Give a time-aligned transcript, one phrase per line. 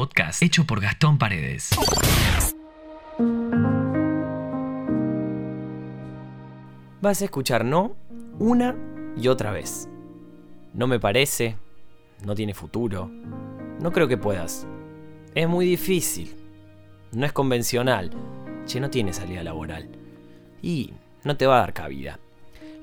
[0.00, 1.68] podcast hecho por Gastón Paredes.
[7.02, 7.96] Vas a escuchar no
[8.38, 8.74] una
[9.14, 9.90] y otra vez.
[10.72, 11.58] No me parece,
[12.24, 13.10] no tiene futuro,
[13.78, 14.66] no creo que puedas.
[15.34, 16.34] Es muy difícil,
[17.12, 18.10] no es convencional,
[18.64, 19.90] che, no tiene salida laboral.
[20.62, 20.94] Y
[21.24, 22.18] no te va a dar cabida.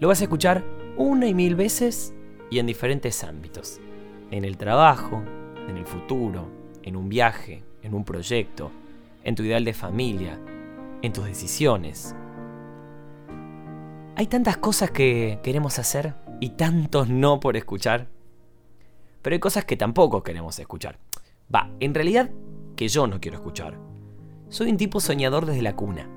[0.00, 0.62] Lo vas a escuchar
[0.98, 2.12] una y mil veces
[2.50, 3.80] y en diferentes ámbitos.
[4.30, 5.22] En el trabajo,
[5.66, 8.70] en el futuro, en un viaje, en un proyecto,
[9.22, 10.38] en tu ideal de familia,
[11.02, 12.14] en tus decisiones.
[14.14, 18.08] Hay tantas cosas que queremos hacer y tantos no por escuchar.
[19.20, 20.98] Pero hay cosas que tampoco queremos escuchar.
[21.54, 22.30] Va, en realidad
[22.76, 23.78] que yo no quiero escuchar.
[24.48, 26.08] Soy un tipo soñador desde la cuna.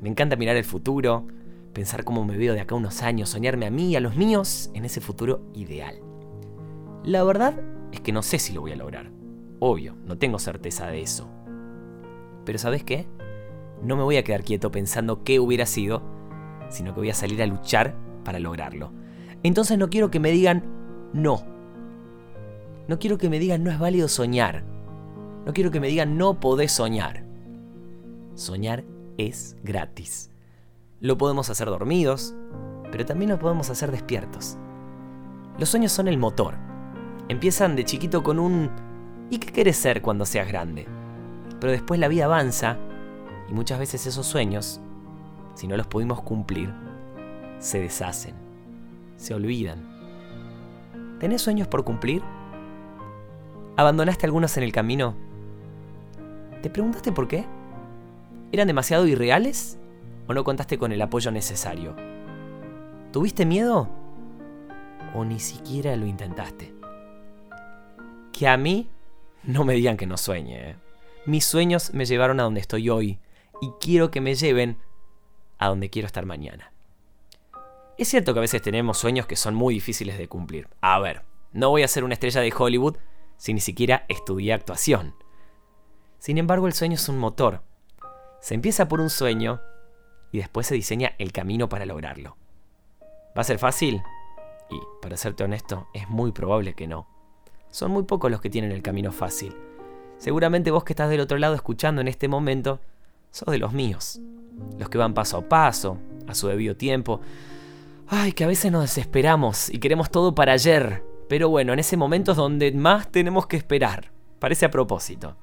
[0.00, 1.26] Me encanta mirar el futuro,
[1.74, 4.70] pensar cómo me veo de acá unos años, soñarme a mí y a los míos
[4.72, 6.00] en ese futuro ideal.
[7.04, 7.60] La verdad
[7.92, 9.15] es que no sé si lo voy a lograr.
[9.58, 11.28] Obvio, no tengo certeza de eso.
[12.44, 13.06] Pero ¿sabes qué?
[13.82, 16.02] No me voy a quedar quieto pensando qué hubiera sido,
[16.68, 18.92] sino que voy a salir a luchar para lograrlo.
[19.42, 20.64] Entonces no quiero que me digan
[21.12, 21.44] no.
[22.88, 24.64] No quiero que me digan no es válido soñar.
[25.44, 27.24] No quiero que me digan no podés soñar.
[28.34, 28.84] Soñar
[29.18, 30.30] es gratis.
[31.00, 32.34] Lo podemos hacer dormidos,
[32.90, 34.56] pero también lo podemos hacer despiertos.
[35.58, 36.54] Los sueños son el motor.
[37.28, 38.70] Empiezan de chiquito con un
[39.30, 40.86] ¿y qué quieres ser cuando seas grande?
[41.60, 42.76] Pero después la vida avanza
[43.48, 44.80] y muchas veces esos sueños,
[45.54, 46.72] si no los pudimos cumplir,
[47.58, 48.34] se deshacen,
[49.16, 49.96] se olvidan.
[51.20, 52.22] ¿Tenés sueños por cumplir?
[53.76, 55.14] ¿Abandonaste algunos en el camino?
[56.62, 57.44] ¿Te preguntaste por qué?
[58.52, 59.78] ¿Eran demasiado irreales?
[60.26, 61.94] o no contaste con el apoyo necesario?
[63.12, 63.88] ¿Tuviste miedo?
[65.14, 66.74] ¿O ni siquiera lo intentaste?
[68.32, 68.90] Que a mí
[69.46, 70.70] no me digan que no sueñe.
[70.70, 70.76] ¿eh?
[71.24, 73.20] Mis sueños me llevaron a donde estoy hoy
[73.60, 74.78] y quiero que me lleven
[75.58, 76.72] a donde quiero estar mañana.
[77.96, 80.68] Es cierto que a veces tenemos sueños que son muy difíciles de cumplir.
[80.82, 82.96] A ver, no voy a ser una estrella de Hollywood
[83.38, 85.14] si ni siquiera estudié actuación.
[86.18, 87.62] Sin embargo, el sueño es un motor.
[88.40, 89.62] Se empieza por un sueño
[90.32, 92.36] y después se diseña el camino para lograrlo.
[93.36, 94.02] ¿Va a ser fácil?
[94.70, 97.15] Y, para serte honesto, es muy probable que no.
[97.76, 99.54] Son muy pocos los que tienen el camino fácil.
[100.16, 102.80] Seguramente vos que estás del otro lado escuchando en este momento,
[103.30, 104.18] sos de los míos.
[104.78, 107.20] Los que van paso a paso, a su debido tiempo.
[108.08, 111.04] Ay, que a veces nos desesperamos y queremos todo para ayer.
[111.28, 114.10] Pero bueno, en ese momento es donde más tenemos que esperar.
[114.38, 115.36] Parece a propósito.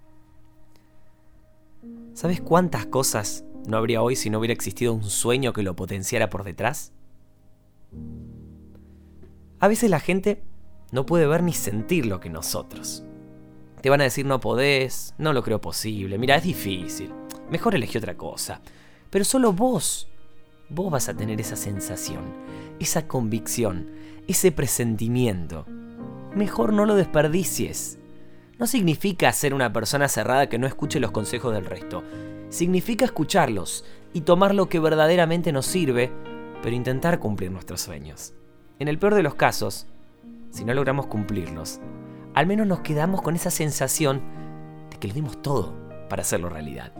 [2.15, 6.31] ¿Sabes cuántas cosas no habría hoy si no hubiera existido un sueño que lo potenciara
[6.31, 6.93] por detrás?
[9.59, 10.41] A veces la gente
[10.93, 13.03] no puede ver ni sentir lo que nosotros.
[13.81, 17.11] Te van a decir no podés, no lo creo posible, mira, es difícil,
[17.49, 18.61] mejor elegí otra cosa.
[19.09, 20.07] Pero solo vos,
[20.69, 22.23] vos vas a tener esa sensación,
[22.79, 23.91] esa convicción,
[24.27, 25.65] ese presentimiento.
[26.33, 27.99] Mejor no lo desperdicies.
[28.57, 32.03] No significa ser una persona cerrada que no escuche los consejos del resto
[32.53, 33.83] significa escucharlos
[34.13, 36.11] y tomar lo que verdaderamente nos sirve,
[36.61, 38.33] pero intentar cumplir nuestros sueños.
[38.77, 39.87] En el peor de los casos,
[40.53, 41.81] si no logramos cumplirlos,
[42.35, 44.21] al menos nos quedamos con esa sensación
[44.91, 45.73] de que lo dimos todo
[46.09, 46.93] para hacerlo realidad.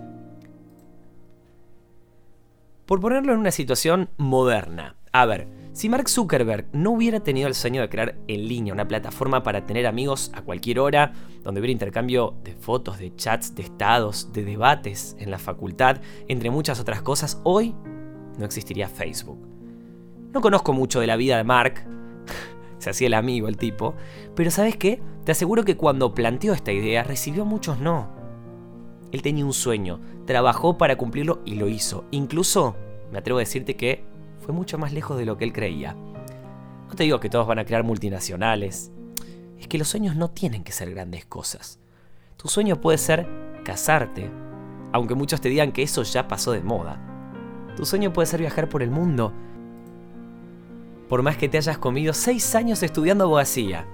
[2.88, 7.54] Por ponerlo en una situación moderna, a ver, si Mark Zuckerberg no hubiera tenido el
[7.54, 11.14] sueño de crear en línea una plataforma para tener amigos a cualquier hora,
[11.44, 16.50] donde hubiera intercambio de fotos, de chats, de estados, de debates en la facultad, entre
[16.50, 17.76] muchas otras cosas, hoy
[18.40, 19.48] no existiría Facebook.
[20.34, 21.86] No conozco mucho de la vida de Mark,
[22.84, 23.96] se hacía el amigo el tipo,
[24.36, 25.02] pero ¿sabes qué?
[25.24, 28.10] Te aseguro que cuando planteó esta idea recibió muchos no.
[29.12, 32.04] Él tenía un sueño, trabajó para cumplirlo y lo hizo.
[32.12, 32.76] Incluso,
[33.12, 34.04] me atrevo a decirte que
[34.40, 35.94] fue mucho más lejos de lo que él creía.
[35.94, 38.92] No te digo que todos van a crear multinacionales.
[39.58, 41.80] Es que los sueños no tienen que ser grandes cosas.
[42.38, 43.28] Tu sueño puede ser
[43.64, 44.30] casarte,
[44.92, 47.00] aunque muchos te digan que eso ya pasó de moda.
[47.78, 49.32] Tu sueño puede ser viajar por el mundo.
[51.14, 53.86] Por más que te hayas comido seis años estudiando abogacía,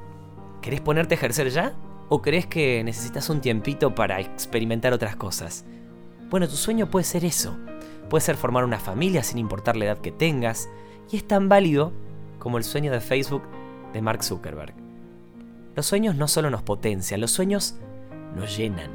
[0.61, 1.75] ¿querés ponerte a ejercer ya?
[2.07, 5.65] ¿O crees que necesitas un tiempito para experimentar otras cosas?
[6.29, 7.57] Bueno, tu sueño puede ser eso.
[8.09, 10.69] Puede ser formar una familia sin importar la edad que tengas,
[11.11, 11.91] y es tan válido
[12.39, 13.43] como el sueño de Facebook
[13.91, 14.73] de Mark Zuckerberg.
[15.75, 17.75] Los sueños no solo nos potencian, los sueños
[18.33, 18.91] nos llenan.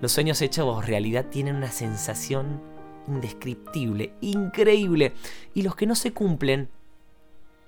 [0.00, 2.60] Los sueños hechos realidad tienen una sensación
[3.08, 5.12] indescriptible, increíble,
[5.54, 6.68] y los que no se cumplen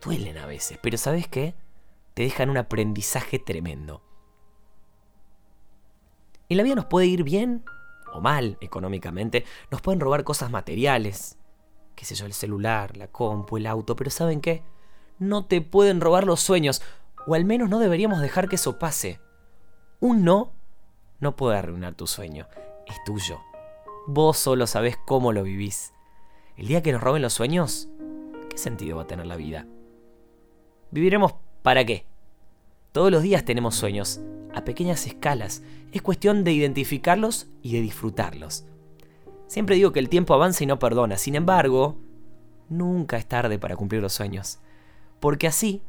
[0.00, 1.54] duelen a veces, pero ¿sabes qué?
[2.14, 4.02] Te dejan un aprendizaje tremendo.
[6.48, 7.64] En la vida nos puede ir bien
[8.12, 11.38] o mal económicamente, nos pueden robar cosas materiales,
[11.94, 14.64] qué sé yo, el celular, la compu, el auto, pero ¿saben qué?
[15.18, 16.82] No te pueden robar los sueños,
[17.26, 19.20] o al menos no deberíamos dejar que eso pase.
[20.00, 20.52] Un no
[21.20, 22.48] no puede arruinar tu sueño,
[22.86, 23.40] es tuyo.
[24.06, 25.92] Vos solo sabés cómo lo vivís.
[26.56, 27.88] El día que nos roben los sueños,
[28.48, 29.66] ¿qué sentido va a tener la vida?
[30.90, 32.04] ¿Viviremos para qué?
[32.90, 34.20] Todos los días tenemos sueños,
[34.52, 35.62] a pequeñas escalas.
[35.92, 38.64] Es cuestión de identificarlos y de disfrutarlos.
[39.46, 41.16] Siempre digo que el tiempo avanza y no perdona.
[41.16, 41.96] Sin embargo,
[42.68, 44.58] nunca es tarde para cumplir los sueños.
[45.20, 45.82] Porque así,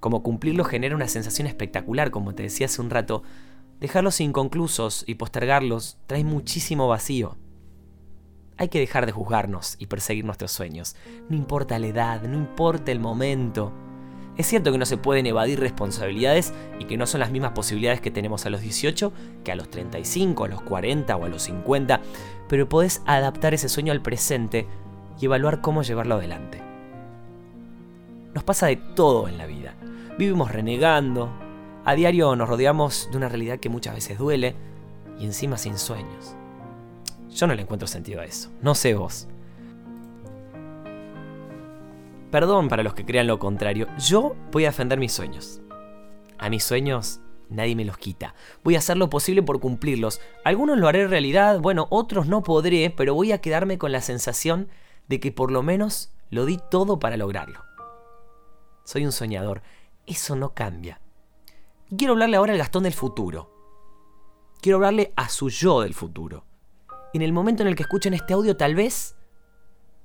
[0.00, 3.22] como cumplirlos genera una sensación espectacular, como te decía hace un rato,
[3.80, 7.38] dejarlos inconclusos y postergarlos trae muchísimo vacío.
[8.58, 10.94] Hay que dejar de juzgarnos y perseguir nuestros sueños.
[11.30, 13.72] No importa la edad, no importa el momento.
[14.36, 18.00] Es cierto que no se pueden evadir responsabilidades y que no son las mismas posibilidades
[18.00, 19.12] que tenemos a los 18
[19.44, 22.00] que a los 35, a los 40 o a los 50,
[22.48, 24.66] pero podés adaptar ese sueño al presente
[25.20, 26.62] y evaluar cómo llevarlo adelante.
[28.34, 29.74] Nos pasa de todo en la vida.
[30.18, 31.30] Vivimos renegando,
[31.84, 34.54] a diario nos rodeamos de una realidad que muchas veces duele
[35.18, 36.34] y encima sin sueños.
[37.30, 39.28] Yo no le encuentro sentido a eso, no sé vos.
[42.32, 45.60] Perdón para los que crean lo contrario, yo voy a defender mis sueños.
[46.38, 47.20] A mis sueños
[47.50, 48.34] nadie me los quita.
[48.64, 50.18] Voy a hacer lo posible por cumplirlos.
[50.42, 54.70] Algunos lo haré realidad, bueno, otros no podré, pero voy a quedarme con la sensación
[55.08, 57.60] de que por lo menos lo di todo para lograrlo.
[58.84, 59.60] Soy un soñador,
[60.06, 61.02] eso no cambia.
[61.98, 63.52] Quiero hablarle ahora al Gastón del futuro.
[64.62, 66.46] Quiero hablarle a su yo del futuro.
[67.12, 69.16] En el momento en el que escuchen este audio tal vez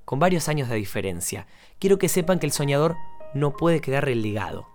[0.07, 1.47] con varios años de diferencia.
[1.79, 2.95] Quiero que sepan que el soñador
[3.33, 4.65] no puede quedar relegado.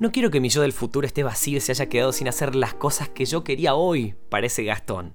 [0.00, 2.56] No quiero que mi yo del futuro esté vacío y se haya quedado sin hacer
[2.56, 5.14] las cosas que yo quería hoy para ese Gastón.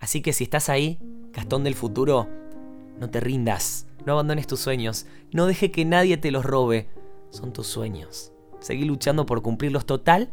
[0.00, 0.98] Así que si estás ahí,
[1.30, 2.28] Gastón del futuro,
[2.98, 6.88] no te rindas, no abandones tus sueños, no deje que nadie te los robe.
[7.30, 8.32] Son tus sueños.
[8.58, 10.32] Seguí luchando por cumplirlos total.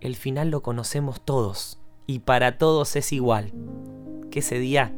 [0.00, 3.52] El final lo conocemos todos y para todos es igual.
[4.30, 4.94] Que ese día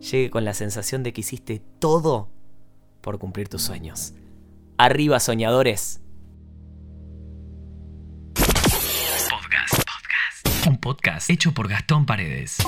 [0.00, 2.30] llegue con la sensación de que hiciste todo
[3.00, 4.14] por cumplir tus sueños.
[4.78, 6.00] Arriba, soñadores.
[8.34, 9.74] Podcast.
[9.74, 10.66] Podcast.
[10.66, 12.58] Un podcast hecho por Gastón Paredes.